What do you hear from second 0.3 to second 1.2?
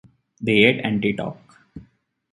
They eat and they